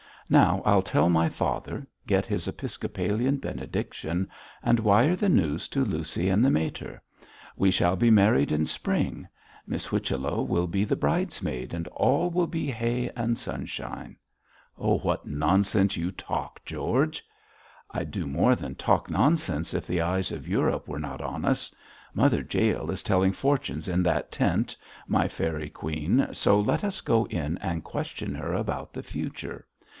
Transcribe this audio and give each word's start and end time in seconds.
Now 0.31 0.63
I'll 0.65 0.81
tell 0.81 1.09
my 1.09 1.27
father, 1.27 1.85
get 2.07 2.25
his 2.25 2.47
episcopalian 2.47 3.37
benediction, 3.37 4.29
and 4.63 4.79
wire 4.79 5.15
the 5.15 5.27
news 5.29 5.67
to 5.67 5.83
Lucy 5.85 6.27
and 6.29 6.43
the 6.43 6.49
mater. 6.49 7.01
We 7.57 7.69
shall 7.69 7.97
be 7.97 8.09
married 8.09 8.51
in 8.51 8.65
spring. 8.65 9.27
Miss 9.67 9.85
Whichello 9.87 10.41
will 10.41 10.65
be 10.67 10.85
the 10.85 10.95
bridesmaid, 10.95 11.73
and 11.73 11.85
all 11.89 12.31
will 12.31 12.47
be 12.47 12.71
hay 12.71 13.11
and 13.15 13.37
sunshine.' 13.37 14.15
'What 14.77 15.27
nonsense 15.27 15.97
you 15.97 16.11
talk, 16.11 16.63
George!' 16.65 17.23
'I'd 17.91 18.09
do 18.09 18.25
more 18.25 18.55
than 18.55 18.73
talk 18.73 19.09
nonsense 19.09 19.73
if 19.73 19.85
the 19.85 20.01
eyes 20.01 20.31
of 20.31 20.47
Europe 20.47 20.87
were 20.87 20.97
not 20.99 21.21
on 21.21 21.45
us. 21.45 21.75
Mother 22.13 22.43
Jael 22.49 22.89
is 22.89 23.03
telling 23.03 23.33
fortunes 23.33 23.87
in 23.89 24.01
that 24.03 24.31
tent, 24.31 24.75
my 25.07 25.27
fairy 25.27 25.69
queen, 25.69 26.27
so 26.31 26.59
let 26.59 26.83
us 26.85 27.01
go 27.01 27.25
in 27.25 27.57
and 27.59 27.83
question 27.83 28.33
her 28.33 28.53
about 28.53 28.93
the 28.93 29.03
future. 29.03 29.67